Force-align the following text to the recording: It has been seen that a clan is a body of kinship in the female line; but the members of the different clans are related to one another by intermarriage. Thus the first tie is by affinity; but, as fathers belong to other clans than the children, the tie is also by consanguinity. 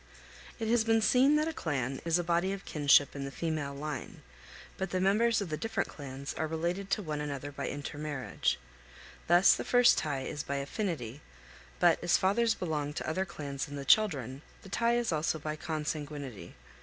It 0.57 0.67
has 0.67 0.83
been 0.83 0.99
seen 1.03 1.35
that 1.35 1.47
a 1.47 1.53
clan 1.53 2.01
is 2.05 2.17
a 2.17 2.23
body 2.23 2.51
of 2.53 2.65
kinship 2.65 3.15
in 3.15 3.23
the 3.23 3.29
female 3.29 3.75
line; 3.75 4.23
but 4.75 4.89
the 4.89 4.99
members 4.99 5.41
of 5.41 5.49
the 5.49 5.57
different 5.57 5.89
clans 5.89 6.33
are 6.33 6.47
related 6.47 6.89
to 6.89 7.03
one 7.03 7.21
another 7.21 7.51
by 7.51 7.67
intermarriage. 7.69 8.57
Thus 9.27 9.53
the 9.53 9.63
first 9.63 9.99
tie 9.99 10.21
is 10.23 10.41
by 10.41 10.55
affinity; 10.55 11.21
but, 11.79 12.03
as 12.03 12.17
fathers 12.17 12.55
belong 12.55 12.93
to 12.93 13.07
other 13.07 13.25
clans 13.25 13.65
than 13.67 13.75
the 13.75 13.85
children, 13.85 14.41
the 14.63 14.69
tie 14.69 14.95
is 14.97 15.11
also 15.11 15.37
by 15.37 15.55
consanguinity. 15.55 16.55